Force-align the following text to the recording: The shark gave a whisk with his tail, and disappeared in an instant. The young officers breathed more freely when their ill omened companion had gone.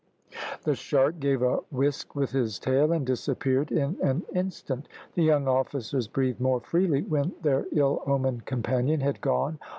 The 0.63 0.73
shark 0.73 1.19
gave 1.19 1.43
a 1.43 1.57
whisk 1.71 2.15
with 2.15 2.31
his 2.31 2.57
tail, 2.57 2.91
and 2.91 3.05
disappeared 3.05 3.71
in 3.71 3.99
an 4.01 4.23
instant. 4.33 4.89
The 5.13 5.21
young 5.21 5.47
officers 5.47 6.07
breathed 6.07 6.41
more 6.41 6.59
freely 6.59 7.03
when 7.03 7.33
their 7.43 7.67
ill 7.71 8.01
omened 8.07 8.45
companion 8.45 9.01
had 9.01 9.21
gone. 9.21 9.59